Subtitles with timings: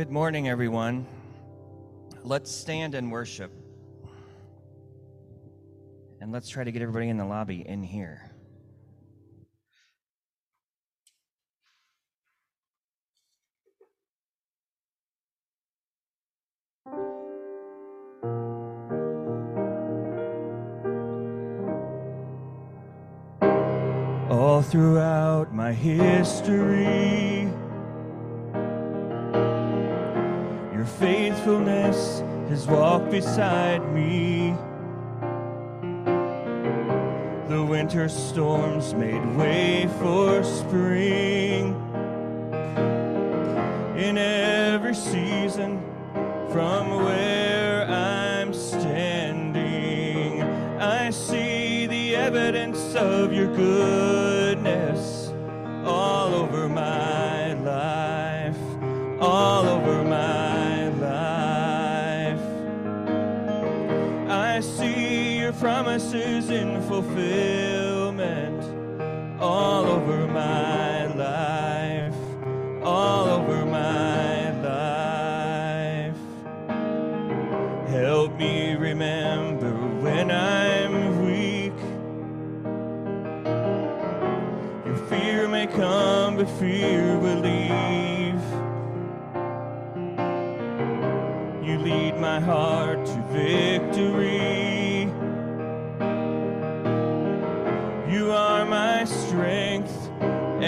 [0.00, 1.06] Good morning, everyone.
[2.24, 3.52] Let's stand and worship.
[6.22, 8.32] And let's try to get everybody in the lobby in here.
[24.30, 27.09] All throughout my history,
[33.10, 34.54] beside me.
[37.48, 41.74] The winter storms made way for spring.
[43.96, 45.82] In every season,
[46.52, 50.42] from where I'm standing,
[50.80, 54.29] I see the evidence of your goodness
[65.60, 68.64] promises in fulfillment
[69.38, 72.14] all over my life,
[72.82, 76.16] all over my life.
[77.90, 81.78] Help me remember when I'm weak.
[84.86, 88.40] Your fear may come, but fear will leave.
[91.62, 94.59] You lead my heart to victory.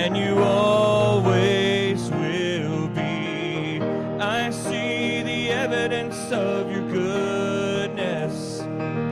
[0.02, 3.80] And you always will be.
[4.18, 8.62] I see the evidence of your goodness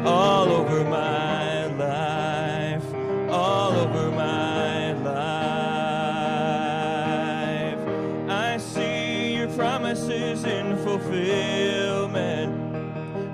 [0.04, 2.84] all over my life,
[3.30, 5.10] all over my life.
[8.28, 12.70] I see your promises in fulfillment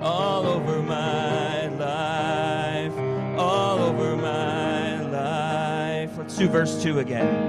[0.03, 2.93] all over my life,
[3.39, 6.15] all over my life.
[6.17, 7.46] Let's do verse 2 again.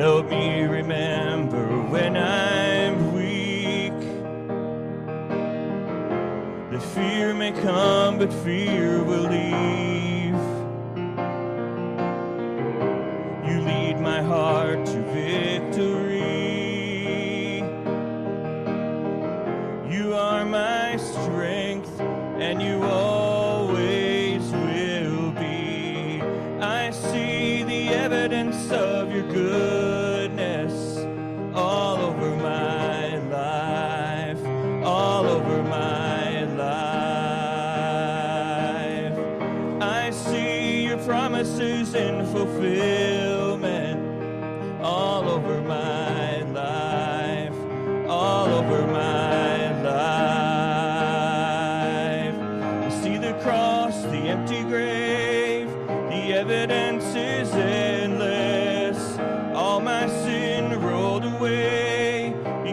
[0.00, 3.92] Help me remember when I'm weak.
[6.70, 10.09] The fear may come, but fear will leave.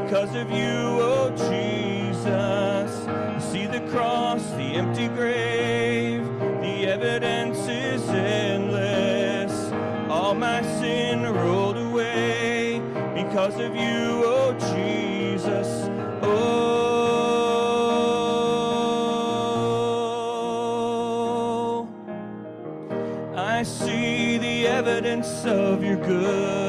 [0.07, 3.07] Because of you, oh Jesus.
[3.07, 6.24] I see the cross, the empty grave,
[6.62, 9.51] the evidence is endless.
[10.09, 12.81] All my sin rolled away
[13.15, 15.68] because of you, oh Jesus.
[16.24, 17.50] Oh,
[23.36, 26.67] I see the evidence of your goodness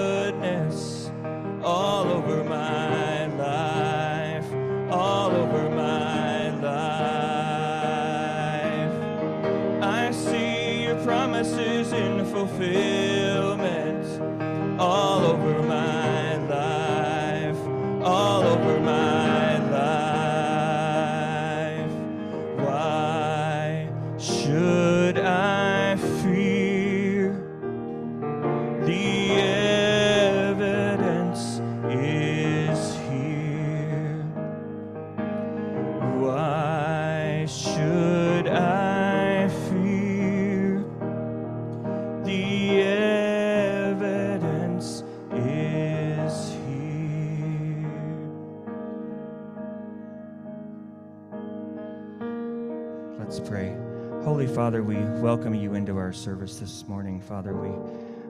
[55.20, 57.20] welcome you into our service this morning.
[57.20, 57.70] Father, we,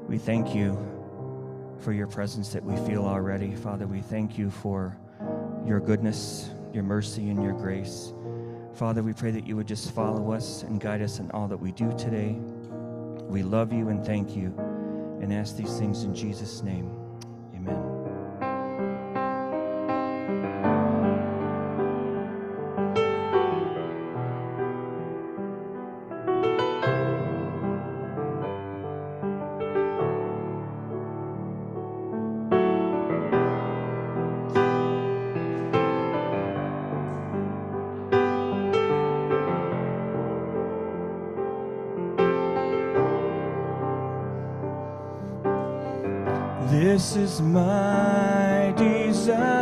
[0.08, 0.72] we thank you
[1.80, 3.54] for your presence that we feel already.
[3.54, 4.96] Father, we thank you for
[5.66, 8.14] your goodness, your mercy, and your grace.
[8.72, 11.58] Father, we pray that you would just follow us and guide us in all that
[11.58, 12.36] we do today.
[13.28, 14.46] We love you and thank you
[15.20, 16.90] and ask these things in Jesus' name.
[46.98, 49.57] this is my desire.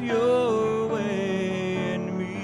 [0.00, 2.34] your way me.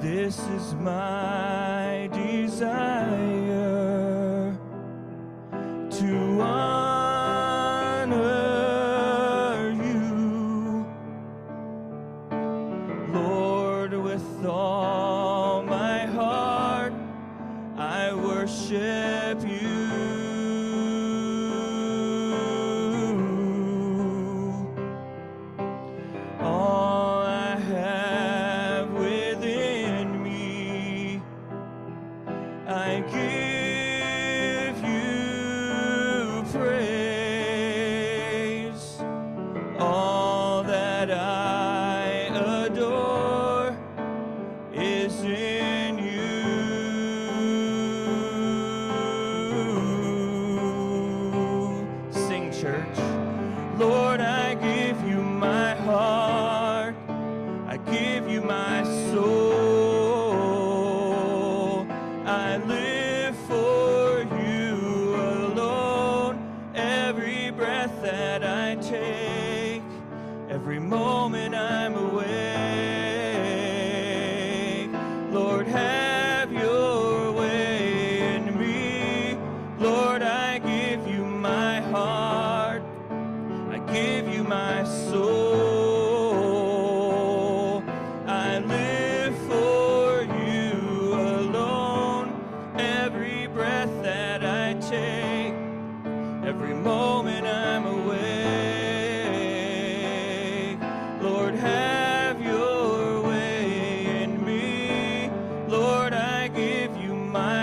[0.00, 1.57] This is my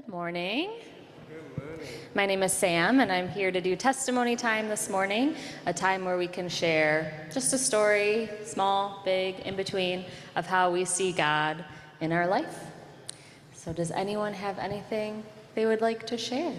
[0.00, 0.70] Good morning.
[2.14, 5.34] My name is Sam, and I'm here to do testimony time this morning,
[5.66, 10.70] a time where we can share just a story, small, big, in between, of how
[10.70, 11.62] we see God
[12.00, 12.60] in our life.
[13.52, 15.22] So, does anyone have anything
[15.54, 16.54] they would like to share?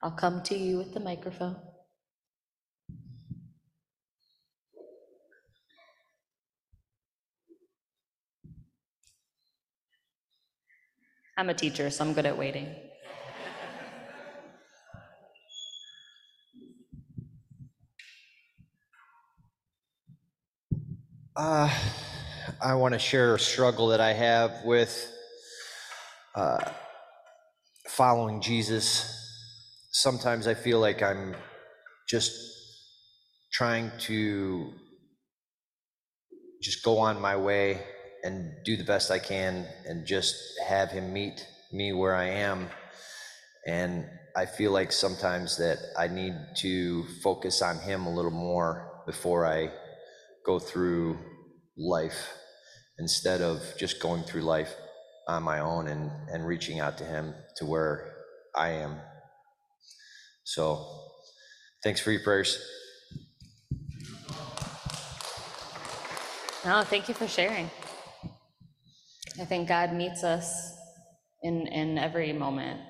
[0.00, 1.56] I'll come to you with the microphone.
[11.44, 12.74] I'm a teacher, so I'm good at waiting.
[21.36, 21.70] Uh,
[22.62, 25.12] I want to share a struggle that I have with
[26.34, 26.64] uh,
[27.88, 29.04] following Jesus.
[29.92, 31.36] Sometimes I feel like I'm
[32.08, 32.32] just
[33.52, 34.72] trying to
[36.62, 37.82] just go on my way
[38.24, 40.34] and do the best I can and just
[40.66, 42.68] have him meet me where I am.
[43.66, 49.02] And I feel like sometimes that I need to focus on him a little more
[49.06, 49.70] before I
[50.44, 51.18] go through
[51.76, 52.32] life
[52.98, 54.74] instead of just going through life
[55.28, 58.14] on my own and, and reaching out to him to where
[58.56, 58.96] I am.
[60.44, 60.86] So
[61.82, 62.58] thanks for your prayers.
[66.64, 67.70] No, thank you for sharing.
[69.40, 70.76] I think God meets us
[71.42, 72.80] in, in every moment,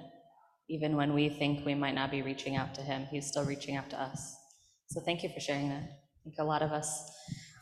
[0.69, 3.77] even when we think we might not be reaching out to Him, He's still reaching
[3.77, 4.37] out to us.
[4.89, 5.83] So thank you for sharing that.
[5.83, 7.11] I think a lot of us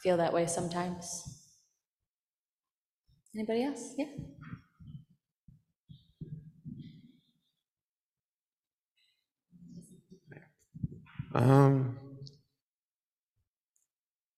[0.02, 1.22] feel that way sometimes.
[3.34, 3.94] Anybody else?
[3.96, 4.06] Yeah.
[11.34, 11.98] Um,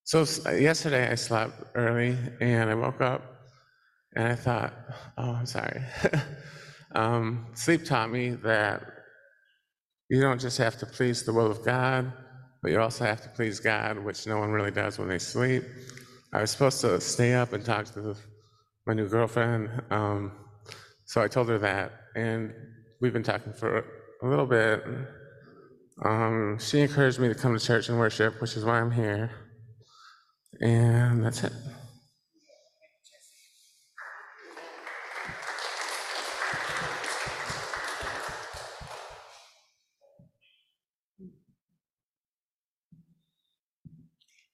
[0.05, 3.34] so yesterday I slept early and I woke up
[4.17, 4.75] and I thought,
[5.19, 5.83] oh, I'm sorry.
[6.95, 8.83] um, sleep taught me that
[10.09, 12.13] you don't just have to please the will of God,
[12.63, 15.65] but you also have to please God, which no one really does when they sleep.
[16.33, 18.15] I was supposed to stay up and talk to
[18.87, 20.33] my new girlfriend, um,
[21.07, 22.53] so I told her that, and
[23.01, 23.85] we've been talking for
[24.23, 24.85] a little bit.
[26.05, 29.31] Um, she encouraged me to come to church and worship, which is why I'm here.
[30.61, 31.53] And that's it.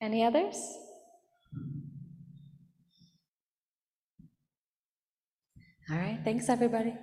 [0.00, 0.56] Any others?
[5.90, 6.94] All right, thanks, everybody.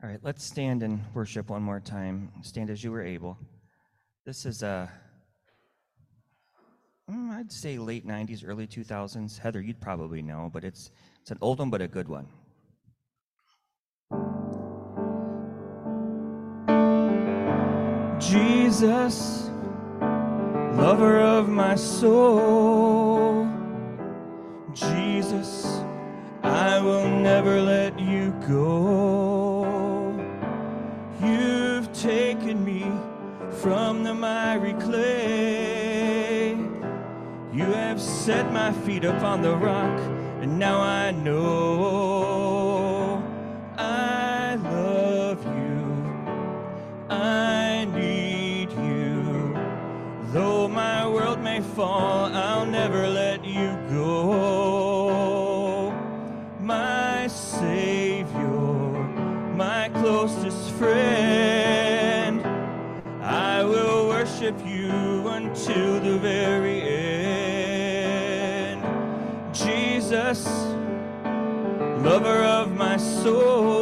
[0.00, 2.30] All right, let's stand and worship one more time.
[2.42, 3.36] Stand as you were able.
[4.26, 4.92] This is a,
[7.10, 9.38] mm, I'd say late 90s, early 2000s.
[9.38, 10.90] Heather, you'd probably know, but it's,
[11.22, 12.28] it's an old one, but a good one.
[18.24, 19.50] Jesus,
[20.76, 23.46] lover of my soul.
[24.72, 25.66] Jesus,
[26.42, 29.66] I will never let you go.
[31.22, 32.90] You've taken me
[33.60, 36.56] from the miry clay.
[37.52, 40.00] You have set my feet upon the rock,
[40.40, 42.03] and now I know
[51.84, 53.68] fall, I'll never let you
[53.98, 55.92] go.
[56.60, 58.68] My Savior,
[59.64, 62.36] my closest friend,
[63.22, 64.92] I will worship you
[65.38, 68.80] until the very end.
[69.52, 70.40] Jesus,
[72.08, 73.73] lover of my soul.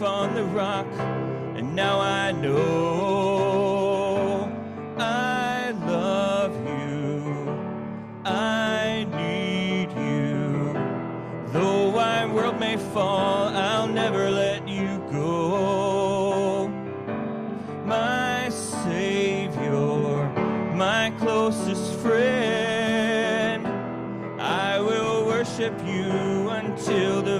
[0.00, 0.86] On the rock,
[1.56, 3.68] and now I know
[4.96, 7.48] I love you.
[8.24, 10.72] I need you.
[11.48, 16.68] Though my world may fall, I'll never let you go.
[17.84, 20.30] My Savior,
[20.76, 23.66] my closest friend,
[24.40, 27.37] I will worship you until the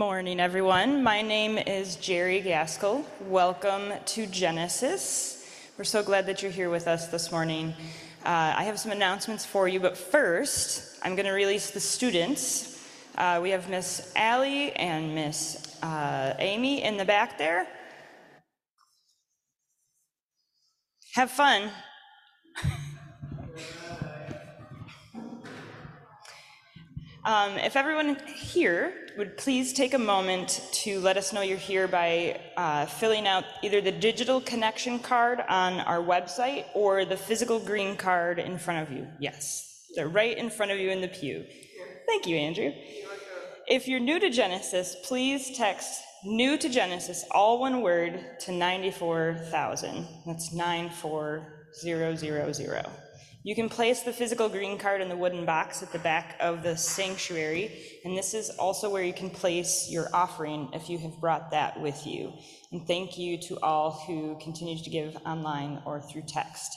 [0.00, 1.02] morning, everyone.
[1.02, 3.04] My name is Jerry Gaskell.
[3.26, 5.46] Welcome to Genesis.
[5.76, 7.74] We're so glad that you're here with us this morning.
[8.24, 12.82] Uh, I have some announcements for you, but first, I'm going to release the students.
[13.18, 17.66] Uh, we have Miss Allie and Miss uh, Amy in the back there.
[21.12, 21.70] Have fun.
[27.24, 31.86] Um, if everyone here would please take a moment to let us know you're here
[31.86, 37.60] by uh, filling out either the digital connection card on our website or the physical
[37.60, 39.06] green card in front of you.
[39.18, 41.44] Yes, they're right in front of you in the pew.
[42.06, 42.72] Thank you, Andrew.
[43.68, 50.06] If you're new to Genesis, please text new to Genesis, all one word, to 94,000.
[50.24, 53.09] That's 94000.
[53.42, 56.62] You can place the physical green card in the wooden box at the back of
[56.62, 57.72] the sanctuary,
[58.04, 61.80] and this is also where you can place your offering if you have brought that
[61.80, 62.34] with you.
[62.70, 66.70] And thank you to all who continue to give online or through text.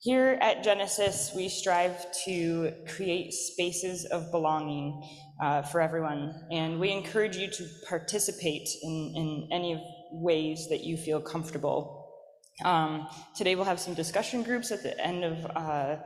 [0.00, 5.00] Here at Genesis, we strive to create spaces of belonging
[5.40, 10.96] uh, for everyone, and we encourage you to participate in, in any ways that you
[10.96, 11.97] feel comfortable.
[12.64, 15.96] Um, today we'll have some discussion groups at the end of, uh,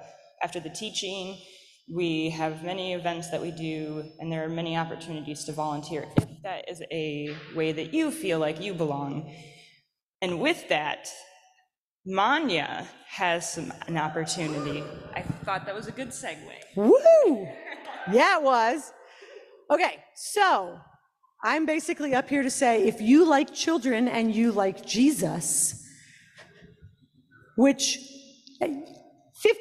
[0.42, 1.38] after the teaching.
[1.92, 6.42] We have many events that we do, and there are many opportunities to volunteer if
[6.42, 9.34] that is a way that you feel like you belong.
[10.20, 11.08] And with that,
[12.06, 14.82] Manya has some, an opportunity.
[15.14, 16.36] I thought that was a good segue.
[16.76, 17.48] Woo!
[18.10, 18.92] Yeah, it was.
[19.70, 20.78] Okay, so
[21.42, 25.81] I'm basically up here to say if you like children and you like Jesus,
[27.62, 28.00] which
[28.60, 28.74] eh,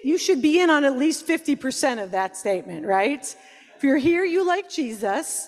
[0.03, 3.23] you should be in on at least 50% of that statement, right?
[3.77, 5.47] If you're here, you like Jesus.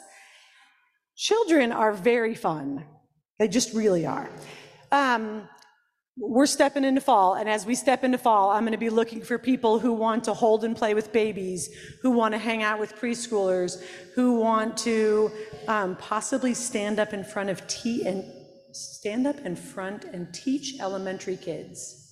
[1.17, 2.85] Children are very fun.
[3.39, 4.29] They just really are.
[4.91, 5.49] Um,
[6.15, 9.23] we're stepping into fall, and as we step into fall, I'm going to be looking
[9.23, 11.69] for people who want to hold and play with babies,
[12.03, 13.81] who want to hang out with preschoolers,
[14.13, 15.31] who want to
[15.67, 18.23] um, possibly stand up in front of tea and
[18.73, 22.02] stand up in front and teach elementary kids.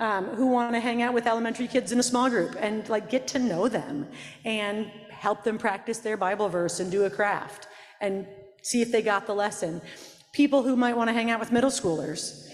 [0.00, 3.10] Um, who want to hang out with elementary kids in a small group and like
[3.10, 4.08] get to know them
[4.46, 7.68] and help them practice their Bible verse and do a craft
[8.00, 8.26] and
[8.62, 9.82] see if they got the lesson.
[10.32, 12.48] People who might want to hang out with middle schoolers.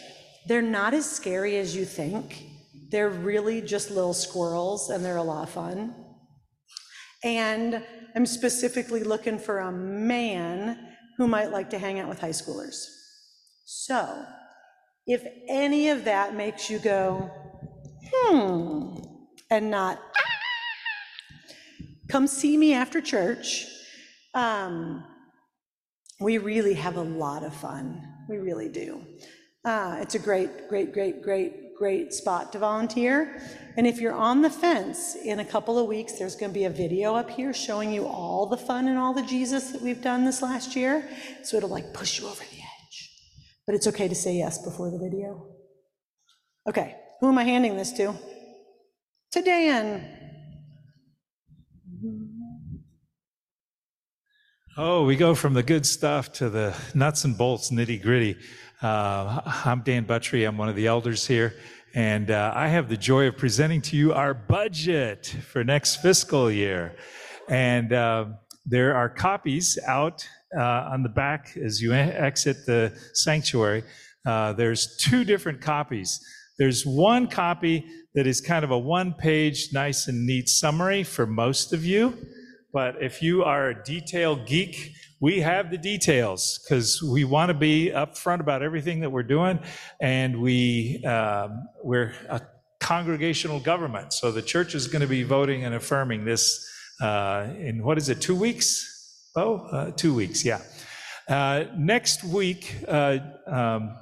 [0.49, 2.45] They're not as scary as you think.
[2.91, 5.95] They're really just little squirrels and they're a lot of fun.
[7.23, 7.83] And
[8.15, 10.79] I'm specifically looking for a man
[11.17, 12.87] who might like to hang out with high schoolers.
[13.65, 14.25] So,
[15.07, 17.31] if any of that makes you go,
[18.13, 18.97] hmm,
[19.51, 20.01] and not,
[22.09, 23.67] come see me after church.
[24.35, 25.05] Um,
[26.21, 28.03] we really have a lot of fun.
[28.29, 29.03] We really do.
[29.65, 33.41] Uh, it's a great, great, great, great, great spot to volunteer.
[33.77, 36.65] And if you're on the fence, in a couple of weeks, there's going to be
[36.65, 40.03] a video up here showing you all the fun and all the Jesus that we've
[40.03, 41.09] done this last year.
[41.43, 42.56] So it'll like push you over the.
[43.67, 45.45] But it's okay to say yes before the video.
[46.69, 48.15] Okay, who am I handing this to?
[49.33, 50.17] To Dan.
[54.79, 58.37] Oh, we go from the good stuff to the nuts and bolts, nitty gritty.
[58.83, 60.47] Uh, I'm Dan Buttry.
[60.47, 61.55] I'm one of the elders here.
[61.95, 66.51] And uh, I have the joy of presenting to you our budget for next fiscal
[66.51, 66.95] year.
[67.49, 68.27] And uh,
[68.67, 73.83] there are copies out uh, on the back as you exit the sanctuary.
[74.27, 76.21] Uh, there's two different copies.
[76.59, 81.27] There's one copy that is kind of a one page, nice and neat summary for
[81.27, 82.17] most of you.
[82.73, 87.55] But if you are a detail geek, we have the details because we want to
[87.55, 89.59] be upfront about everything that we're doing,
[90.01, 92.41] and we um, we're a
[92.81, 96.69] congregational government, so the church is going to be voting and affirming this
[97.01, 98.96] uh, in what is it, two weeks?
[99.37, 100.63] Oh, uh, two weeks, yeah.
[101.29, 103.95] Uh, next week, uh, um,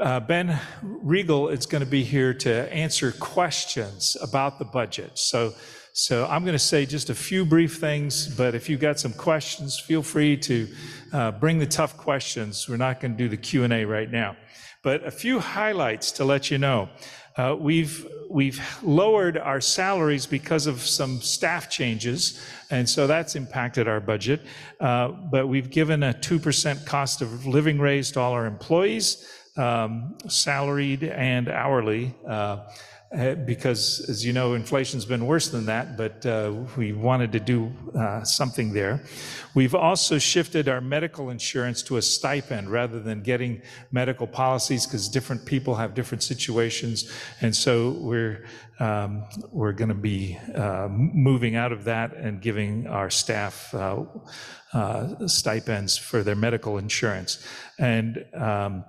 [0.00, 5.18] uh, Ben Regal is going to be here to answer questions about the budget.
[5.18, 5.52] So
[5.98, 9.14] so I'm going to say just a few brief things, but if you've got some
[9.14, 10.68] questions, feel free to
[11.10, 12.68] uh, bring the tough questions.
[12.68, 14.36] We're not going to do the Q&A right now.
[14.82, 16.90] But a few highlights to let you know.
[17.36, 23.86] Uh, we've we've lowered our salaries because of some staff changes, and so that's impacted
[23.86, 24.40] our budget.
[24.80, 29.28] Uh, but we've given a two percent cost of living raise to all our employees,
[29.56, 32.14] um, salaried and hourly.
[32.26, 32.58] Uh,
[33.10, 37.72] because, as you know, inflation's been worse than that, but uh, we wanted to do
[37.94, 39.00] uh, something there.
[39.54, 45.08] We've also shifted our medical insurance to a stipend rather than getting medical policies because
[45.08, 48.44] different people have different situations, and so we're
[48.80, 54.04] um, we're going to be uh, moving out of that and giving our staff uh,
[54.72, 57.38] uh, stipends for their medical insurance,
[57.78, 58.84] and um,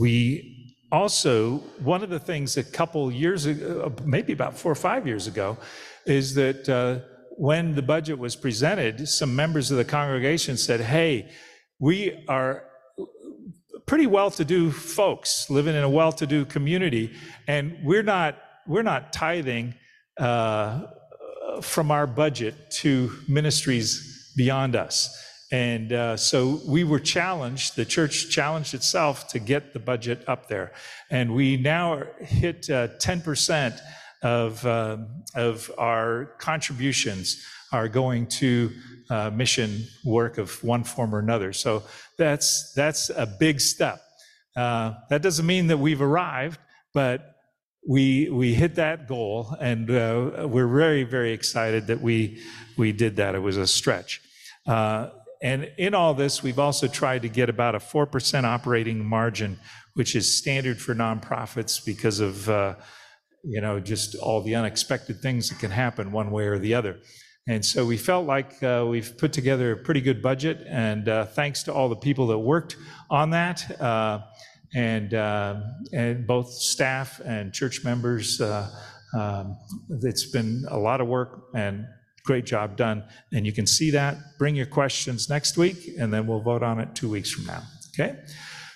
[0.00, 0.61] we
[0.92, 5.26] also, one of the things a couple years ago, maybe about four or five years
[5.26, 5.56] ago,
[6.04, 6.98] is that uh,
[7.38, 11.30] when the budget was presented, some members of the congregation said, Hey,
[11.78, 12.64] we are
[13.86, 17.12] pretty well-to-do folks living in a well-to-do community,
[17.48, 19.74] and we're not we're not tithing
[20.18, 20.82] uh,
[21.60, 25.10] from our budget to ministries beyond us.
[25.52, 30.48] And uh, so we were challenged, the church challenged itself to get the budget up
[30.48, 30.72] there.
[31.10, 33.78] And we now hit uh, 10%
[34.22, 34.96] of, uh,
[35.34, 38.70] of our contributions are going to
[39.10, 41.52] uh, mission work of one form or another.
[41.52, 41.82] So
[42.16, 44.00] that's, that's a big step.
[44.56, 46.60] Uh, that doesn't mean that we've arrived,
[46.94, 47.36] but
[47.86, 52.40] we, we hit that goal, and uh, we're very, very excited that we,
[52.78, 53.34] we did that.
[53.34, 54.22] It was a stretch.
[55.42, 59.58] And in all this, we've also tried to get about a 4% operating margin,
[59.94, 62.76] which is standard for nonprofits because of, uh,
[63.42, 66.98] you know, just all the unexpected things that can happen one way or the other.
[67.48, 71.24] And so we felt like uh, we've put together a pretty good budget, and uh,
[71.24, 72.76] thanks to all the people that worked
[73.10, 74.20] on that, uh,
[74.76, 75.60] and uh,
[75.92, 78.40] and both staff and church members.
[78.40, 78.70] Uh,
[79.18, 79.58] um,
[80.02, 81.84] it's been a lot of work, and
[82.24, 83.04] Great job done.
[83.32, 84.16] And you can see that.
[84.38, 87.62] Bring your questions next week, and then we'll vote on it two weeks from now.
[87.94, 88.18] Okay?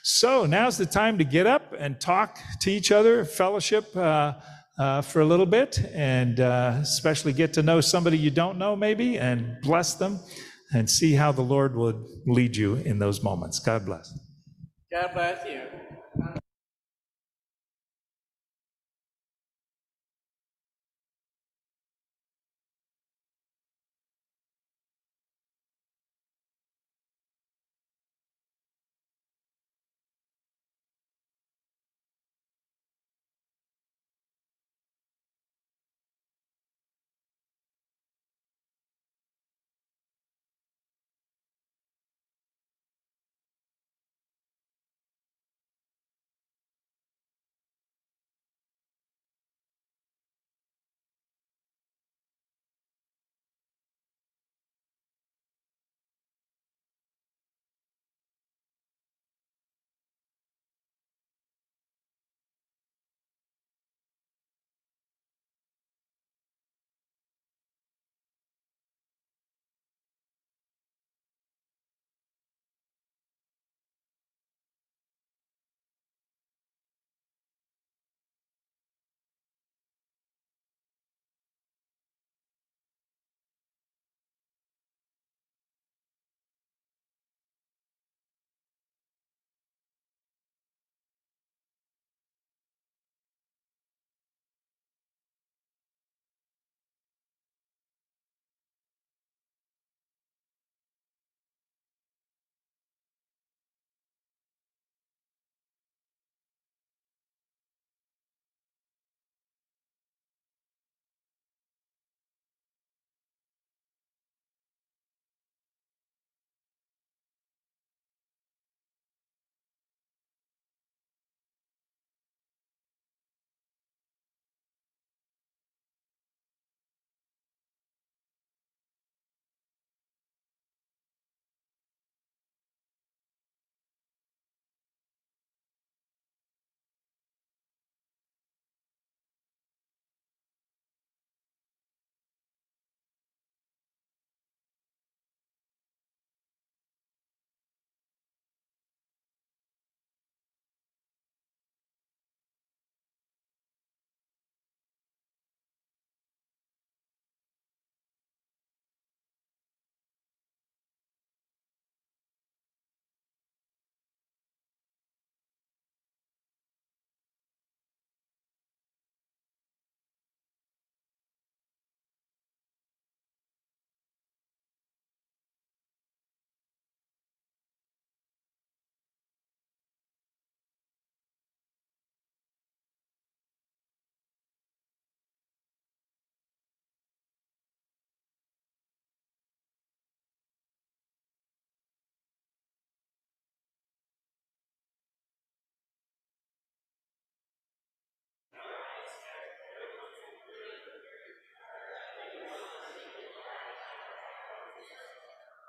[0.02, 4.34] So now's the time to get up and talk to each other, fellowship uh,
[4.78, 8.76] uh, for a little bit, and uh, especially get to know somebody you don't know,
[8.76, 10.20] maybe, and bless them
[10.72, 13.58] and see how the Lord would lead you in those moments.
[13.58, 14.12] God bless.
[14.92, 15.62] God bless you.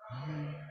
[0.10, 0.67] Amém.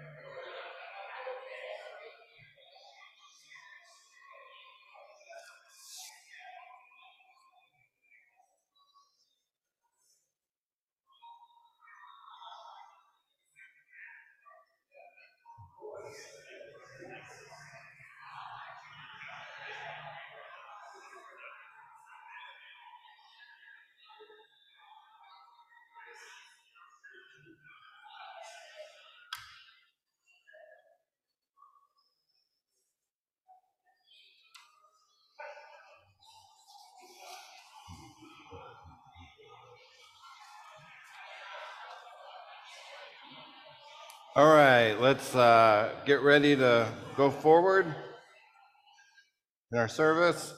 [44.38, 47.86] All right, let's uh, get ready to go forward
[49.72, 50.52] in our service.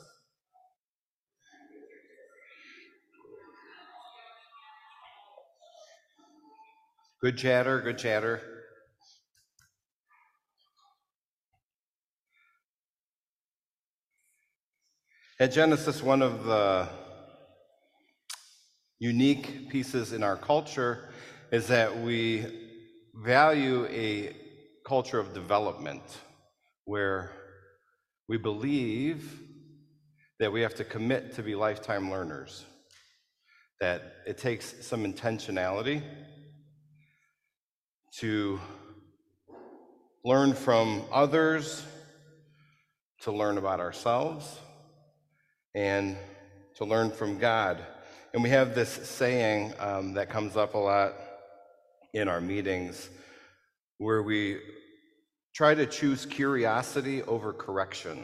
[7.23, 8.43] Good chatter, good chatter.
[15.39, 16.89] At Genesis, one of the
[18.99, 21.11] unique pieces in our culture
[21.53, 22.68] is that we
[23.25, 24.35] value a
[24.87, 26.03] culture of development
[26.85, 27.33] where
[28.29, 29.41] we believe
[30.39, 32.65] that we have to commit to be lifetime learners,
[33.81, 36.01] that it takes some intentionality
[38.21, 38.61] to
[40.25, 41.85] learn from others,
[43.23, 44.61] to learn about ourselves,
[45.75, 46.17] and
[46.77, 47.85] to learn from God.
[48.33, 51.15] And we have this saying um, that comes up a lot
[52.19, 53.09] in our meetings
[53.99, 54.61] where we
[55.55, 58.23] try to choose curiosity over correction.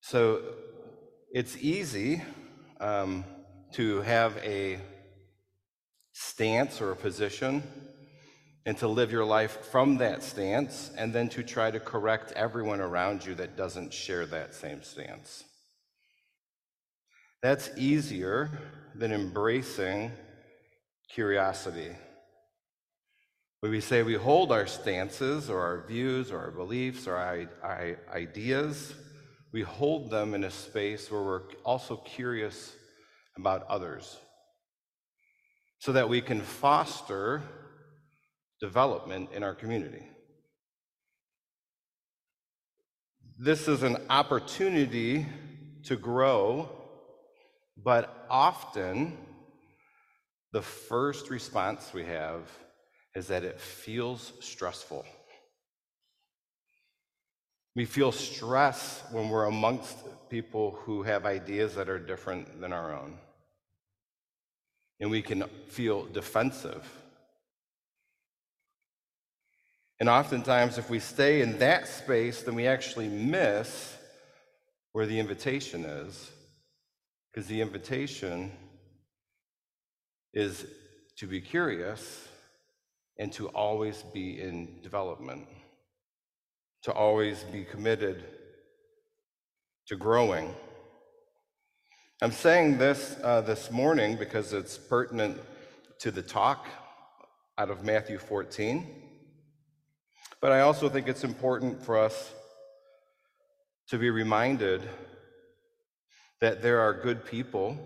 [0.00, 0.42] So
[1.32, 2.22] it's easy
[2.80, 3.24] um,
[3.72, 4.78] to have a
[6.12, 7.62] stance or a position
[8.66, 12.80] and to live your life from that stance and then to try to correct everyone
[12.80, 15.44] around you that doesn't share that same stance.
[17.42, 18.50] That's easier
[18.94, 20.12] than embracing
[21.12, 21.90] curiosity.
[23.60, 27.98] When we say we hold our stances or our views or our beliefs or our,
[28.14, 28.94] ideas,
[29.52, 32.72] we hold them in a space where we're also curious
[33.36, 34.16] about others
[35.78, 37.42] so that we can foster
[38.60, 40.06] development in our community.
[43.38, 45.26] This is an opportunity
[45.84, 46.68] to grow,
[47.82, 49.16] but often
[50.52, 52.50] the first response we have
[53.14, 55.04] is that it feels stressful.
[57.76, 59.96] We feel stress when we're amongst
[60.28, 63.16] people who have ideas that are different than our own.
[64.98, 66.84] And we can feel defensive.
[70.00, 73.96] And oftentimes, if we stay in that space, then we actually miss
[74.92, 76.30] where the invitation is.
[77.32, 78.50] Because the invitation
[80.32, 80.66] is
[81.16, 82.28] to be curious
[83.18, 85.46] and to always be in development,
[86.82, 88.24] to always be committed
[89.86, 90.54] to growing.
[92.22, 95.38] I'm saying this uh, this morning because it's pertinent
[95.98, 96.66] to the talk
[97.58, 98.86] out of Matthew 14.
[100.40, 102.32] But I also think it's important for us
[103.88, 104.88] to be reminded
[106.40, 107.76] that there are good people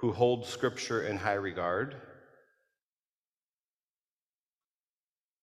[0.00, 1.94] who hold Scripture in high regard,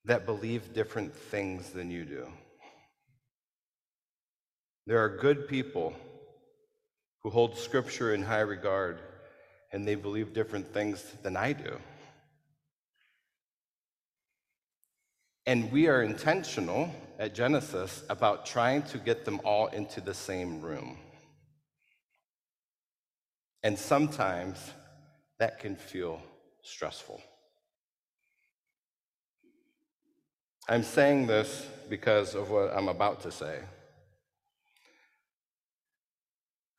[0.06, 2.28] that believe different things than you do.
[4.88, 5.94] There are good people
[7.22, 9.00] who hold Scripture in high regard,
[9.72, 11.78] and they believe different things than I do.
[15.46, 16.90] And we are intentional
[17.20, 20.98] at Genesis about trying to get them all into the same room.
[23.68, 24.72] And sometimes
[25.40, 26.22] that can feel
[26.64, 27.22] stressful.
[30.70, 33.60] I'm saying this because of what I'm about to say.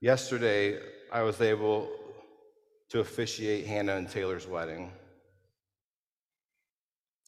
[0.00, 0.78] Yesterday,
[1.12, 1.90] I was able
[2.88, 4.90] to officiate Hannah and Taylor's wedding.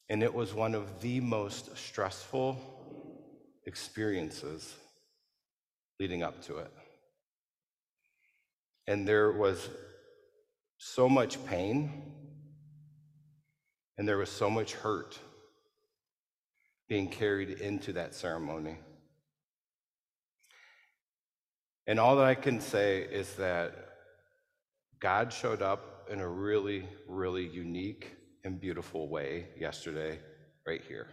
[0.09, 2.59] And it was one of the most stressful
[3.67, 4.75] experiences
[5.99, 6.73] leading up to it.
[8.91, 9.69] And there was
[10.79, 12.13] so much pain,
[13.97, 15.17] and there was so much hurt
[16.89, 18.79] being carried into that ceremony.
[21.87, 23.77] And all that I can say is that
[24.99, 30.19] God showed up in a really, really unique and beautiful way yesterday,
[30.67, 31.07] right here.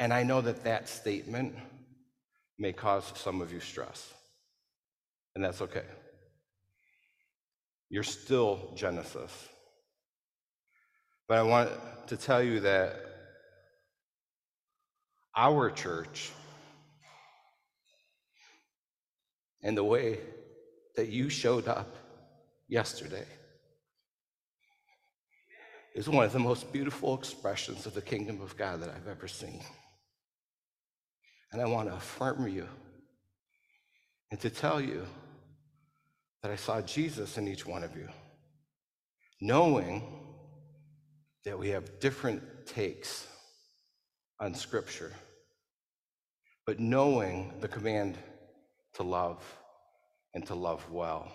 [0.00, 1.54] And I know that that statement
[2.58, 4.12] may cause some of you stress,
[5.36, 5.84] and that's okay.
[7.90, 9.48] You're still Genesis.
[11.26, 11.70] But I want
[12.08, 12.96] to tell you that
[15.36, 16.30] our church
[19.62, 20.20] and the way
[20.96, 21.94] that you showed up
[22.68, 23.24] yesterday
[25.94, 29.28] is one of the most beautiful expressions of the kingdom of God that I've ever
[29.28, 29.60] seen.
[31.52, 32.68] And I want to affirm you
[34.30, 35.06] and to tell you
[36.42, 38.08] that I saw Jesus in each one of you,
[39.40, 40.02] knowing
[41.44, 43.26] that we have different takes
[44.40, 45.12] on Scripture,
[46.66, 48.16] but knowing the command
[48.94, 49.42] to love
[50.34, 51.32] and to love well.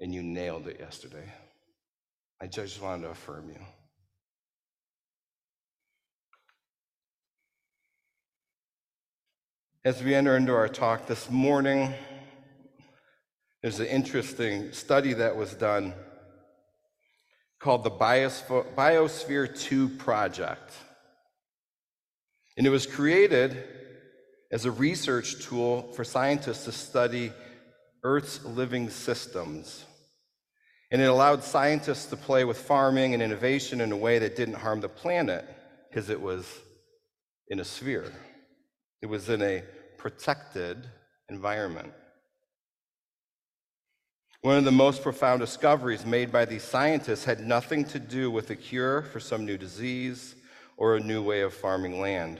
[0.00, 1.32] And you nailed it yesterday.
[2.40, 3.60] I just wanted to affirm you.
[9.84, 11.94] As we enter into our talk this morning,
[13.62, 15.92] there's an interesting study that was done
[17.60, 20.72] called the Biosphere 2 Project.
[22.56, 23.64] And it was created
[24.52, 27.32] as a research tool for scientists to study
[28.04, 29.84] Earth's living systems.
[30.92, 34.54] And it allowed scientists to play with farming and innovation in a way that didn't
[34.54, 35.44] harm the planet
[35.88, 36.46] because it was
[37.48, 38.12] in a sphere,
[39.02, 39.64] it was in a
[39.96, 40.88] protected
[41.28, 41.92] environment.
[44.42, 48.50] One of the most profound discoveries made by these scientists had nothing to do with
[48.50, 50.36] a cure for some new disease
[50.76, 52.38] or a new way of farming land.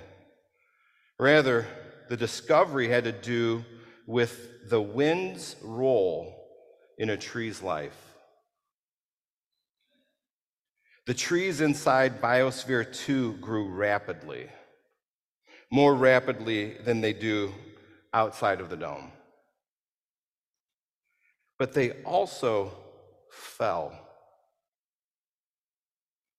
[1.19, 1.67] Rather,
[2.09, 3.65] the discovery had to do
[4.07, 6.47] with the wind's role
[6.99, 8.15] in a tree's life.
[11.07, 14.49] The trees inside Biosphere 2 grew rapidly,
[15.73, 17.53] more rapidly than they do
[18.13, 19.11] outside of the dome.
[21.59, 22.73] But they also
[23.31, 23.93] fell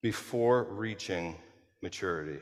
[0.01, 1.35] before reaching
[1.81, 2.39] maturity.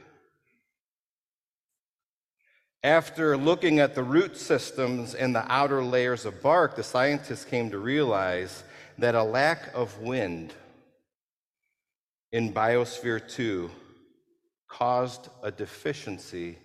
[2.84, 7.71] After looking at the root systems and the outer layers of bark, the scientists came
[7.71, 8.63] to realize
[8.99, 10.53] that a lack of wind
[12.32, 13.69] in Biosphere 2
[14.69, 16.57] caused a deficiency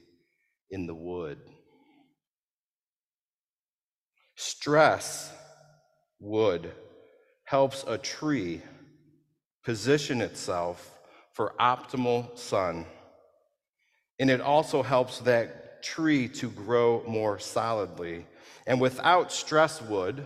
[0.71, 1.39] in the wood.
[4.37, 5.33] Stress
[6.23, 6.73] wood
[7.45, 8.62] helps a tree
[9.64, 10.99] position itself
[11.33, 12.87] for optimal sun.
[14.18, 18.27] And it also helps that tree to grow more solidly.
[18.66, 20.25] And without stress wood,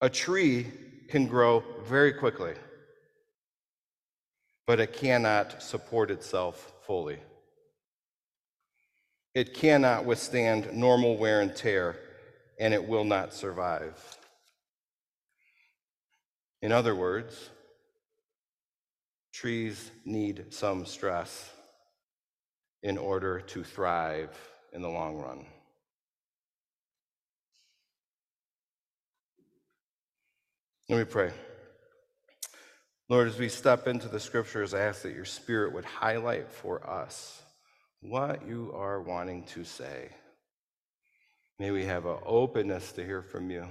[0.00, 0.66] a tree
[1.08, 2.54] can grow very quickly,
[4.66, 7.18] but it cannot support itself fully.
[9.34, 11.96] It cannot withstand normal wear and tear,
[12.60, 13.98] and it will not survive.
[16.60, 17.48] In other words,
[19.32, 21.50] trees need some stress
[22.82, 24.38] in order to thrive
[24.74, 25.46] in the long run.
[30.90, 31.32] Let me pray.
[33.08, 36.88] Lord, as we step into the scriptures, I ask that your spirit would highlight for
[36.88, 37.40] us
[38.00, 40.10] what you are wanting to say.
[41.60, 43.68] May we have an openness to hear from you.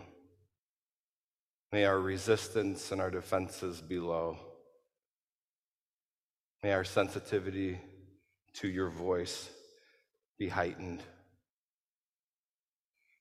[1.71, 4.37] May our resistance and our defenses be low.
[6.61, 7.79] May our sensitivity
[8.57, 9.49] to your voice
[10.37, 11.01] be heightened.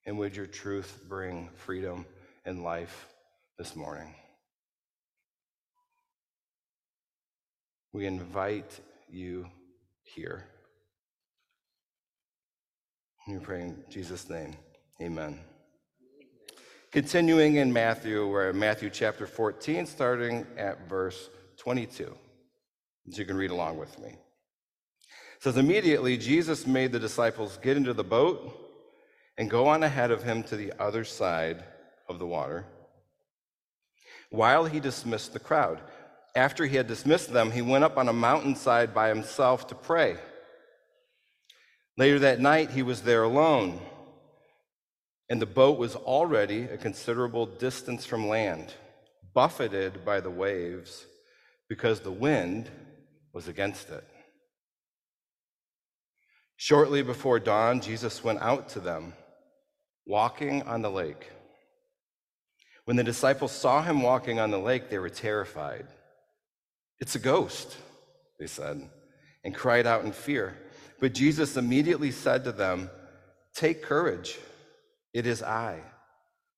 [0.05, 2.05] And would your truth bring freedom
[2.45, 3.09] and life
[3.57, 4.15] this morning?
[7.95, 9.49] We invite you
[10.03, 10.45] here.
[13.29, 14.55] We pray in Jesus' name.
[15.03, 15.39] Amen.
[16.91, 22.17] Continuing in Matthew, we're in Matthew chapter 14, starting at verse 22.
[23.11, 24.17] So you can read along with me
[25.41, 28.57] says immediately Jesus made the disciples get into the boat
[29.37, 31.63] and go on ahead of him to the other side
[32.09, 32.65] of the water
[34.31, 35.81] while he dismissed the crowd.
[36.35, 40.17] After he had dismissed them, he went up on a mountainside by himself to pray.
[41.99, 43.81] Later that night, he was there alone,
[45.29, 48.73] and the boat was already a considerable distance from land,
[49.35, 51.07] buffeted by the waves
[51.69, 52.71] because the wind
[53.35, 54.05] was against it.
[56.57, 59.15] Shortly before dawn, Jesus went out to them,
[60.07, 61.33] walking on the lake.
[62.85, 65.89] When the disciples saw him walking on the lake, they were terrified.
[67.01, 67.77] It's a ghost,
[68.39, 68.89] they said,
[69.43, 70.57] and cried out in fear.
[71.01, 72.91] But Jesus immediately said to them,
[73.55, 74.39] Take courage,
[75.13, 75.81] it is I.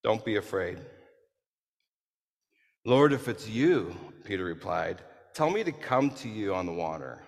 [0.03, 0.79] Don't be afraid.
[2.85, 5.03] Lord, if it's you, Peter replied,
[5.35, 7.19] tell me to come to you on the water.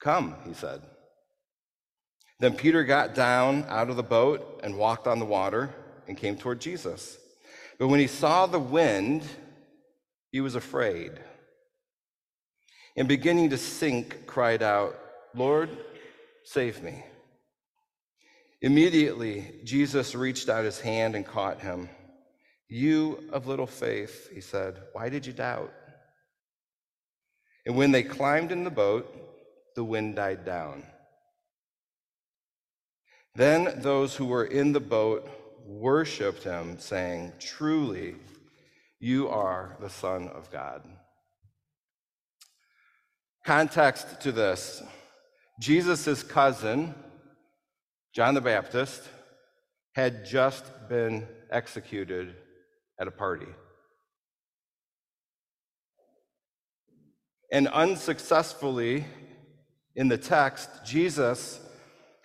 [0.00, 0.82] Come, he said.
[2.40, 5.74] Then Peter got down out of the boat and walked on the water
[6.06, 7.18] and came toward Jesus.
[7.78, 9.24] But when he saw the wind,
[10.30, 11.12] he was afraid.
[12.96, 14.96] And beginning to sink, cried out,
[15.34, 15.70] Lord,
[16.44, 17.04] save me.
[18.60, 21.88] Immediately, Jesus reached out his hand and caught him.
[22.68, 25.72] You of little faith, he said, why did you doubt?
[27.66, 29.14] And when they climbed in the boat,
[29.74, 30.84] the wind died down.
[33.34, 35.28] Then those who were in the boat
[35.66, 38.16] worshiped him, saying, Truly,
[39.00, 40.82] you are the Son of God.
[43.44, 44.82] Context to this
[45.60, 46.94] Jesus' cousin,
[48.14, 49.02] John the Baptist,
[49.94, 52.34] had just been executed
[52.98, 53.46] at a party.
[57.52, 59.04] And unsuccessfully,
[59.94, 61.60] in the text, Jesus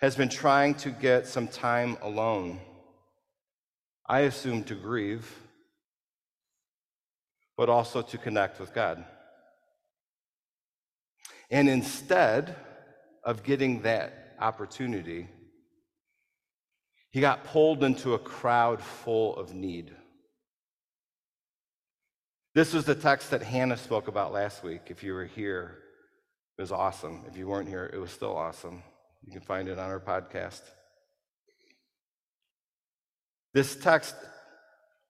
[0.00, 2.58] has been trying to get some time alone.
[4.08, 5.32] I assume to grieve,
[7.56, 9.04] but also to connect with God.
[11.48, 12.56] And instead
[13.24, 15.28] of getting that opportunity,
[17.10, 19.92] he got pulled into a crowd full of need.
[22.54, 24.82] This was the text that Hannah spoke about last week.
[24.86, 25.78] If you were here,
[26.58, 27.24] it was awesome.
[27.28, 28.82] If you weren't here, it was still awesome.
[29.24, 30.62] You can find it on our podcast.
[33.52, 34.14] This text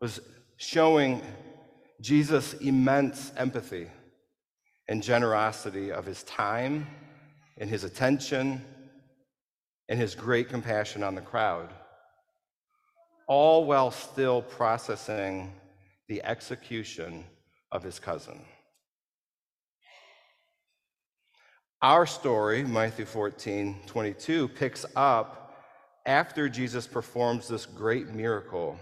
[0.01, 0.21] was
[0.57, 1.23] showing
[2.01, 3.89] Jesus' immense empathy
[4.89, 6.87] and generosity of his time
[7.61, 8.65] and his attention
[9.89, 11.69] and his great compassion on the crowd,
[13.29, 15.53] all while still processing
[16.09, 17.25] the execution
[17.71, 18.41] of his cousin.
[21.83, 25.57] Our story, Matthew 14 22, picks up
[26.07, 28.79] after Jesus performs this great miracle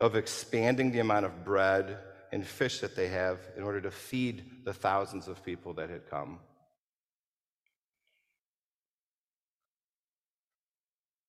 [0.00, 1.98] of expanding the amount of bread
[2.32, 6.08] and fish that they have in order to feed the thousands of people that had
[6.08, 6.40] come.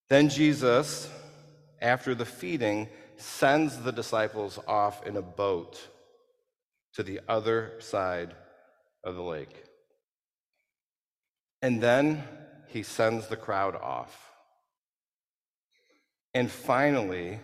[0.09, 1.09] Then Jesus,
[1.81, 5.87] after the feeding, sends the disciples off in a boat
[6.93, 8.35] to the other side
[9.03, 9.63] of the lake.
[11.61, 12.23] And then
[12.67, 14.31] he sends the crowd off.
[16.33, 17.39] And finally,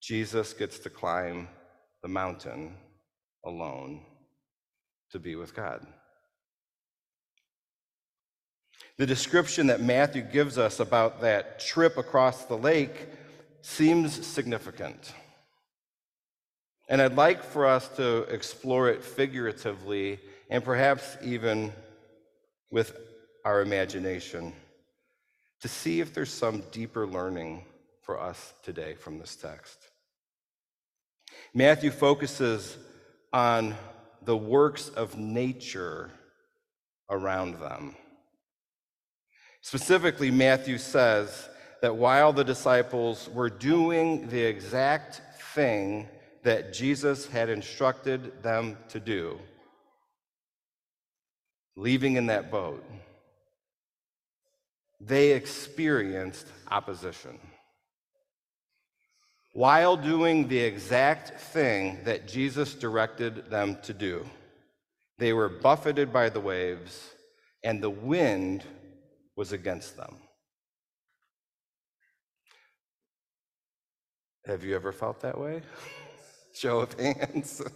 [0.00, 1.48] Jesus gets to climb
[2.02, 2.76] the mountain
[3.44, 4.04] alone
[5.10, 5.86] to be with God.
[8.98, 13.08] The description that Matthew gives us about that trip across the lake
[13.60, 15.12] seems significant.
[16.88, 20.18] And I'd like for us to explore it figuratively
[20.48, 21.72] and perhaps even
[22.70, 22.96] with
[23.44, 24.54] our imagination
[25.60, 27.64] to see if there's some deeper learning
[28.02, 29.78] for us today from this text.
[31.52, 32.76] Matthew focuses
[33.32, 33.74] on
[34.22, 36.10] the works of nature
[37.10, 37.94] around them.
[39.66, 41.48] Specifically, Matthew says
[41.82, 45.20] that while the disciples were doing the exact
[45.54, 46.08] thing
[46.44, 49.40] that Jesus had instructed them to do,
[51.74, 52.84] leaving in that boat,
[55.00, 57.36] they experienced opposition.
[59.52, 64.30] While doing the exact thing that Jesus directed them to do,
[65.18, 67.10] they were buffeted by the waves,
[67.64, 68.62] and the wind
[69.36, 70.16] was against them.
[74.46, 75.62] Have you ever felt that way?
[76.54, 77.62] Show of hands.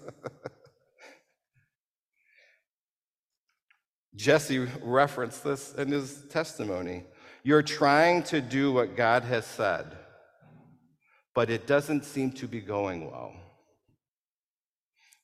[4.15, 7.05] Jesse referenced this in his testimony.
[7.43, 9.97] You're trying to do what God has said,
[11.35, 13.33] but it doesn't seem to be going well.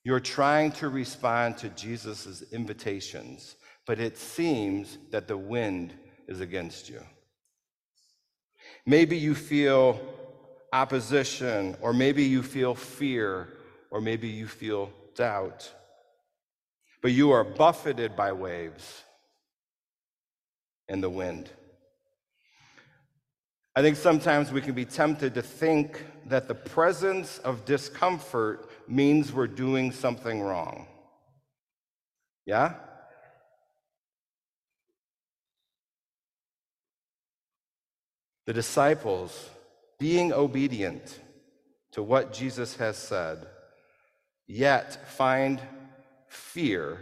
[0.03, 5.93] You're trying to respond to Jesus' invitations, but it seems that the wind
[6.27, 7.01] is against you.
[8.85, 9.99] Maybe you feel
[10.73, 13.49] opposition, or maybe you feel fear,
[13.91, 15.71] or maybe you feel doubt.
[17.01, 19.03] But you are buffeted by waves
[20.87, 21.49] and the wind.
[23.75, 29.31] I think sometimes we can be tempted to think that the presence of discomfort means
[29.31, 30.87] we're doing something wrong.
[32.45, 32.73] Yeah?
[38.47, 39.49] The disciples
[39.99, 41.19] being obedient
[41.91, 43.45] to what Jesus has said,
[44.47, 45.59] yet find
[46.29, 46.97] fear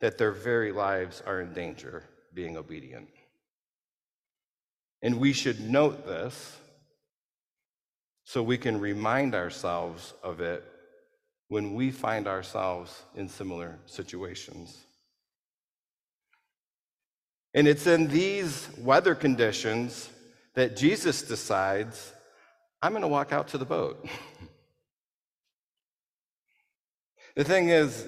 [0.00, 2.02] that their very lives are in danger
[2.34, 3.08] being obedient.
[5.00, 6.58] And we should note this
[8.24, 10.64] so we can remind ourselves of it
[11.46, 14.76] when we find ourselves in similar situations.
[17.54, 20.10] And it's in these weather conditions
[20.54, 22.12] that Jesus decides,
[22.82, 24.06] I'm going to walk out to the boat.
[27.36, 28.06] the thing is,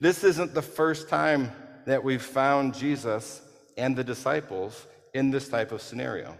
[0.00, 1.52] this isn't the first time
[1.86, 3.40] that we've found Jesus
[3.78, 6.36] and the disciples in this type of scenario.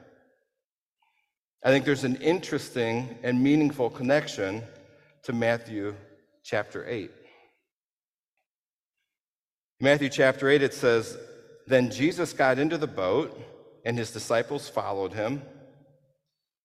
[1.63, 4.63] I think there's an interesting and meaningful connection
[5.23, 5.95] to Matthew
[6.45, 7.11] chapter 8.
[9.81, 11.19] Matthew chapter 8, it says,
[11.67, 13.39] Then Jesus got into the boat,
[13.87, 15.41] and his disciples followed him.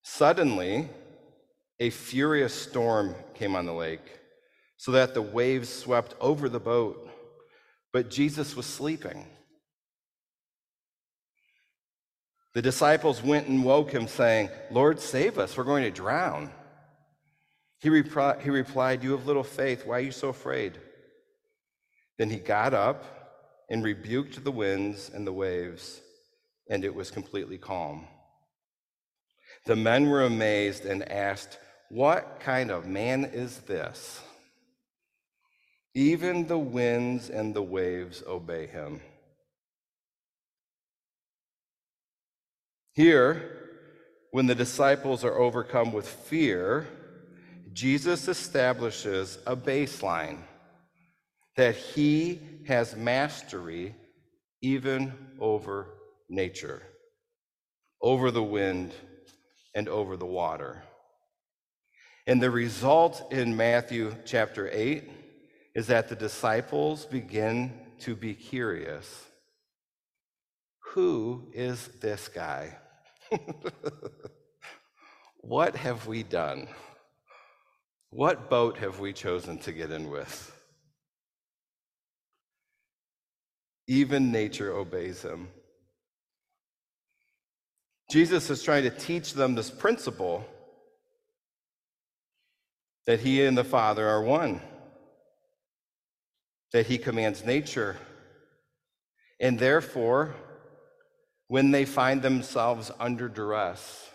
[0.01, 0.89] Suddenly,
[1.79, 4.19] a furious storm came on the lake,
[4.77, 7.07] so that the waves swept over the boat,
[7.93, 9.27] but Jesus was sleeping.
[12.55, 16.49] The disciples went and woke him, saying, Lord, save us, we're going to drown.
[17.81, 20.79] He, repri- he replied, You have little faith, why are you so afraid?
[22.17, 23.05] Then he got up
[23.69, 26.01] and rebuked the winds and the waves,
[26.71, 28.07] and it was completely calm.
[29.65, 31.59] The men were amazed and asked,
[31.89, 34.21] What kind of man is this?
[35.93, 39.01] Even the winds and the waves obey him.
[42.93, 43.57] Here,
[44.31, 46.87] when the disciples are overcome with fear,
[47.73, 50.39] Jesus establishes a baseline
[51.57, 53.93] that he has mastery
[54.61, 55.87] even over
[56.31, 56.81] nature,
[58.01, 58.93] over the wind,
[59.75, 60.81] and over the water.
[62.25, 65.09] And the result in Matthew chapter 8
[65.75, 69.25] is that the disciples begin to be curious.
[70.93, 72.77] Who is this guy?
[75.37, 76.67] what have we done?
[78.09, 80.51] What boat have we chosen to get in with?
[83.87, 85.47] Even nature obeys him.
[88.11, 90.45] Jesus is trying to teach them this principle
[93.05, 94.59] that he and the Father are one,
[96.73, 97.95] that he commands nature,
[99.39, 100.35] and therefore,
[101.47, 104.09] when they find themselves under duress,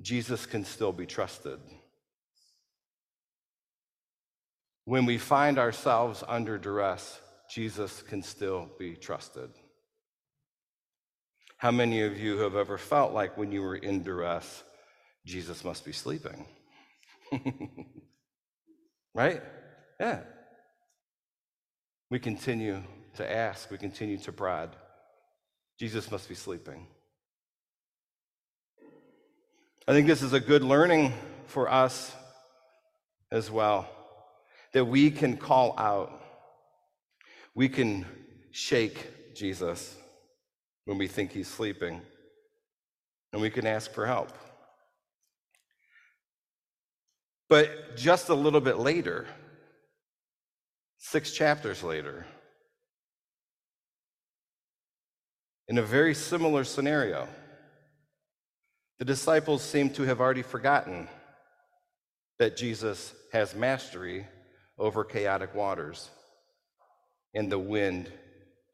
[0.00, 1.60] Jesus can still be trusted.
[4.86, 7.20] When we find ourselves under duress,
[7.50, 9.50] Jesus can still be trusted.
[11.60, 14.62] How many of you have ever felt like when you were in duress,
[15.26, 16.46] Jesus must be sleeping?
[19.14, 19.42] right?
[20.00, 20.20] Yeah.
[22.08, 22.82] We continue
[23.16, 24.74] to ask, we continue to prod.
[25.78, 26.86] Jesus must be sleeping.
[29.86, 31.12] I think this is a good learning
[31.44, 32.10] for us
[33.30, 33.86] as well
[34.72, 36.22] that we can call out,
[37.54, 38.06] we can
[38.50, 39.94] shake Jesus
[40.84, 42.00] when we think he's sleeping,
[43.32, 44.30] and we can ask for help.
[47.48, 49.26] But just a little bit later,
[50.98, 52.26] six chapters later,
[55.70, 57.28] in a very similar scenario.
[58.98, 61.08] The disciples seem to have already forgotten
[62.40, 64.26] that Jesus has mastery
[64.78, 66.10] over chaotic waters
[67.34, 68.10] and the wind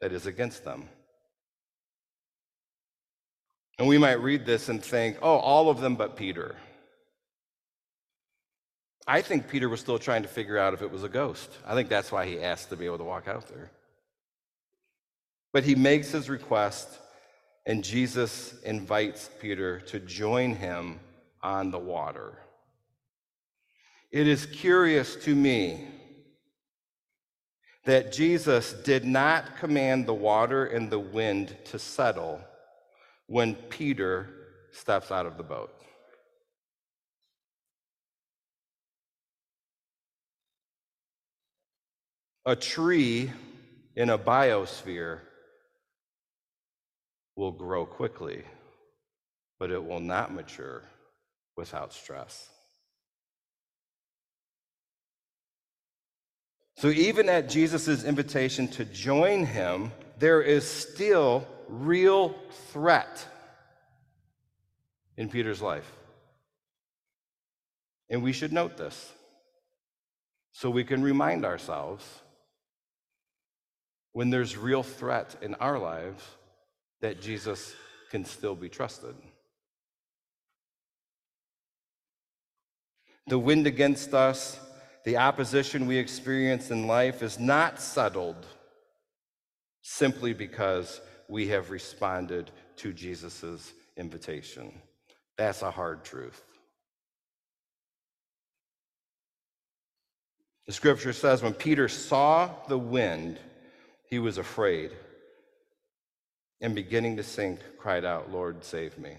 [0.01, 0.89] that is against them.
[3.79, 6.55] And we might read this and think, oh, all of them but Peter.
[9.07, 11.51] I think Peter was still trying to figure out if it was a ghost.
[11.67, 13.71] I think that's why he asked to be able to walk out there.
[15.53, 16.89] But he makes his request,
[17.67, 20.99] and Jesus invites Peter to join him
[21.43, 22.39] on the water.
[24.11, 25.87] It is curious to me
[27.85, 32.41] that Jesus did not command the water and the wind to settle
[33.27, 34.29] when Peter
[34.73, 35.73] steps out of the boat.
[42.45, 43.33] A tree
[43.97, 45.21] in a biosphere
[47.35, 48.45] will grow quickly,
[49.59, 50.83] but it will not mature
[51.57, 52.49] without stress.
[56.77, 62.35] So even at Jesus' invitation to join him, there is still real
[62.73, 63.27] threat
[65.17, 65.91] in Peter's life.
[68.09, 69.13] And we should note this
[70.53, 72.05] so we can remind ourselves
[74.13, 76.23] when there's real threat in our lives
[77.01, 77.75] that Jesus
[78.11, 79.15] can still be trusted.
[83.27, 84.59] The wind against us,
[85.05, 88.47] the opposition we experience in life is not settled
[89.83, 94.73] simply because we have responded to Jesus' invitation.
[95.37, 96.43] That's a hard truth.
[100.67, 103.39] The scripture says when Peter saw the wind,
[104.09, 104.91] he was afraid
[106.61, 109.17] and beginning to sink, cried out, Lord, save me.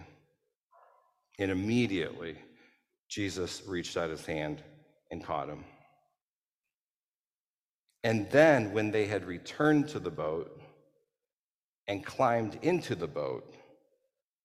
[1.40, 2.36] And immediately,
[3.08, 4.62] Jesus reached out his hand
[5.12, 5.64] and caught him.
[8.04, 10.60] And then, when they had returned to the boat
[11.88, 13.54] and climbed into the boat,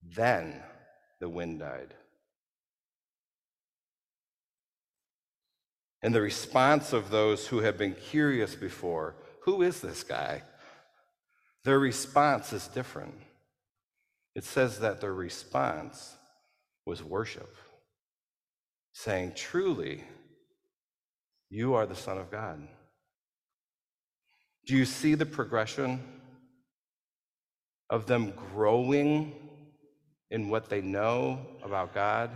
[0.02, 0.62] then
[1.20, 1.94] the wind died.
[6.02, 9.14] And the response of those who have been curious before
[9.44, 10.42] who is this guy?
[11.64, 13.14] Their response is different.
[14.34, 16.16] It says that their response
[16.86, 17.54] was worship,
[18.92, 20.04] saying, Truly,
[21.50, 22.66] you are the Son of God.
[24.66, 26.21] Do you see the progression
[27.92, 29.34] of them growing
[30.30, 32.30] in what they know about God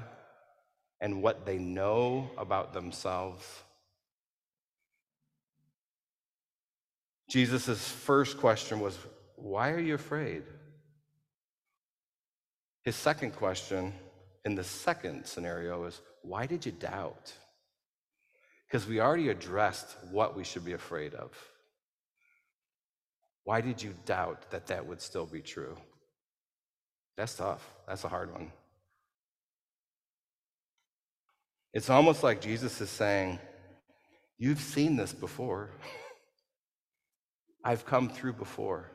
[1.00, 3.62] and what they know about themselves?
[7.30, 8.98] Jesus' first question was,
[9.36, 10.42] Why are you afraid?
[12.84, 13.94] His second question
[14.44, 17.32] in the second scenario is, Why did you doubt?
[18.68, 21.32] Because we already addressed what we should be afraid of.
[23.46, 25.76] Why did you doubt that that would still be true?
[27.16, 27.64] That's tough.
[27.88, 28.52] That's a hard one.
[31.72, 33.38] It's almost like Jesus is saying,
[34.36, 35.70] You've seen this before.
[37.64, 38.90] I've come through before.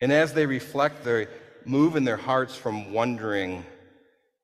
[0.00, 1.26] And as they reflect, they
[1.64, 3.64] move in their hearts from wondering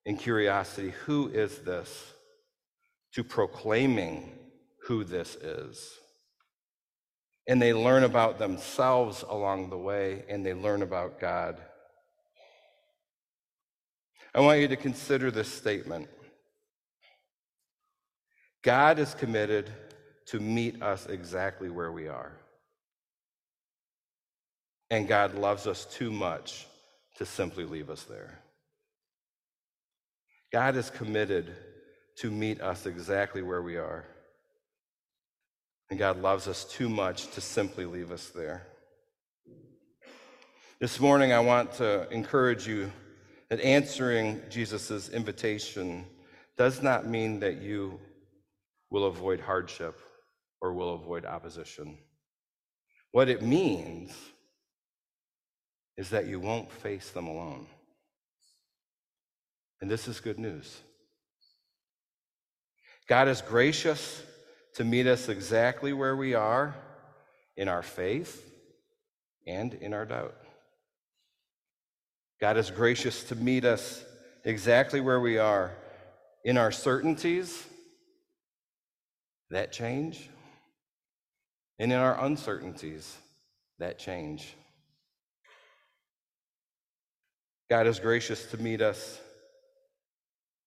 [0.05, 2.13] and curiosity who is this?
[3.13, 4.33] to proclaiming
[4.87, 5.93] who this is.
[7.47, 11.61] And they learn about themselves along the way, and they learn about God.
[14.35, 16.09] I want you to consider this statement
[18.63, 19.71] God is committed
[20.27, 22.33] to meet us exactly where we are.
[24.91, 26.67] And God loves us too much
[27.17, 28.39] to simply leave us there.
[30.53, 31.55] God is committed
[32.19, 34.05] to meet us exactly where we are.
[35.93, 38.67] And God loves us too much to simply leave us there.
[40.81, 42.91] This morning, I want to encourage you
[43.51, 46.07] that answering Jesus' invitation
[46.57, 48.01] does not mean that you
[48.89, 50.01] will avoid hardship
[50.63, 51.99] or will avoid opposition.
[53.11, 54.17] What it means
[55.99, 57.67] is that you won't face them alone.
[59.83, 60.75] And this is good news.
[63.07, 64.23] God is gracious
[64.75, 66.75] to meet us exactly where we are
[67.57, 68.51] in our faith
[69.47, 70.37] and in our doubt.
[72.41, 74.05] God is gracious to meet us
[74.45, 75.73] exactly where we are
[76.45, 77.67] in our certainties
[79.51, 80.29] that change
[81.79, 83.17] and in our uncertainties
[83.79, 84.55] that change.
[87.71, 89.21] God is gracious to meet us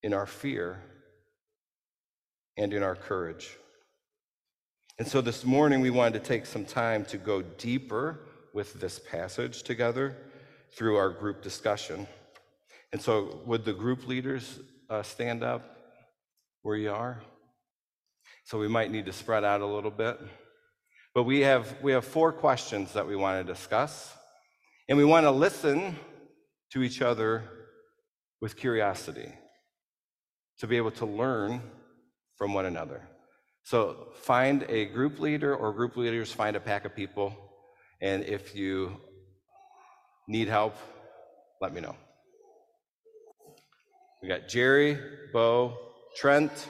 [0.02, 0.82] in our fear
[2.58, 3.58] and in our courage.
[4.98, 8.22] And so this morning, we wanted to take some time to go deeper
[8.54, 10.16] with this passage together
[10.72, 12.08] through our group discussion.
[12.94, 14.58] And so, would the group leaders
[14.90, 15.78] uh, stand up
[16.62, 17.22] where you are?
[18.46, 20.18] So, we might need to spread out a little bit.
[21.14, 24.14] But we have, we have four questions that we want to discuss,
[24.88, 25.98] and we want to listen
[26.72, 27.44] to each other
[28.40, 29.30] with curiosity
[30.60, 31.62] to be able to learn
[32.38, 33.02] from one another.
[33.66, 37.36] So find a group leader or group leaders find a pack of people,
[38.00, 38.96] and if you
[40.28, 40.76] need help,
[41.60, 41.96] let me know.
[44.22, 45.00] We got Jerry,
[45.34, 45.76] Bo,
[46.16, 46.68] Trent,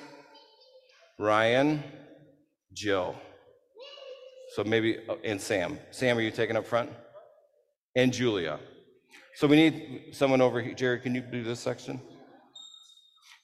[1.19, 1.83] Ryan,
[2.71, 3.13] Jill.
[4.53, 5.77] So maybe, oh, and Sam.
[5.91, 6.89] Sam, are you taking up front?
[7.97, 8.57] And Julia.
[9.33, 10.73] So we need someone over here.
[10.73, 11.99] Jerry, can you do this section?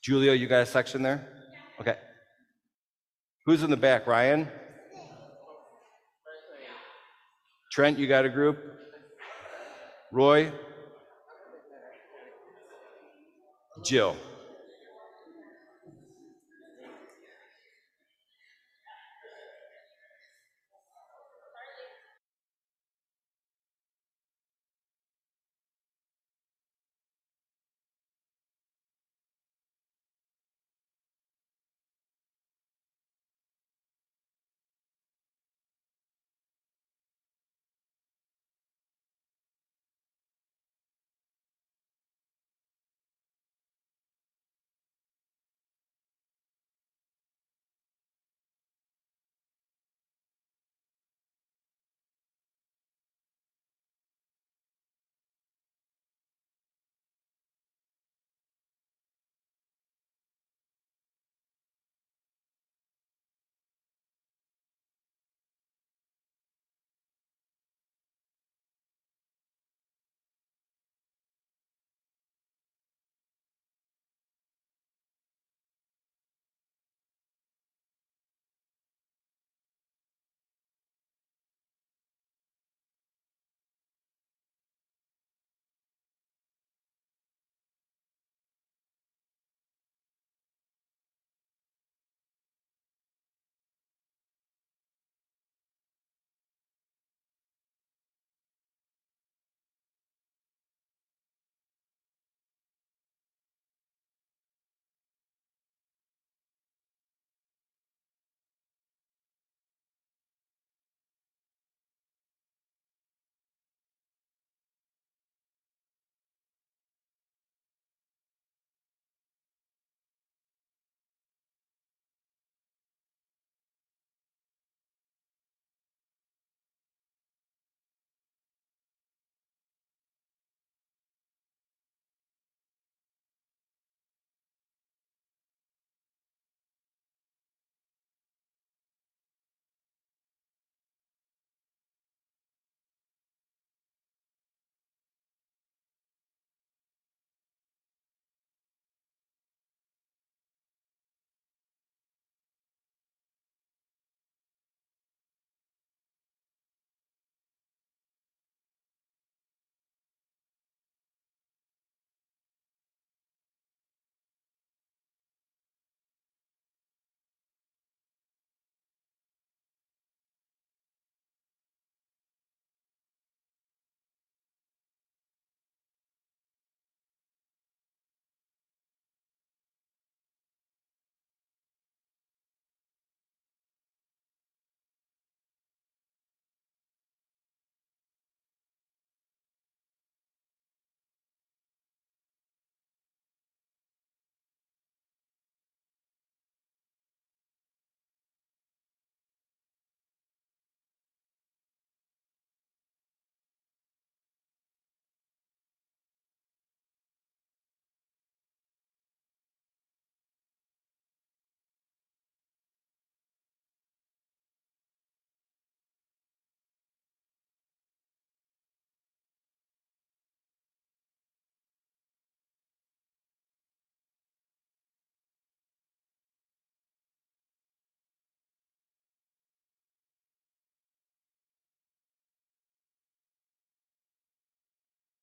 [0.01, 1.27] Julia, you got a section there?
[1.81, 1.97] Okay.
[3.45, 4.05] Who's in the back?
[4.05, 4.47] Ryan?
[7.71, 8.57] Trent, you got a group?
[10.11, 10.51] Roy?
[13.83, 14.15] Jill?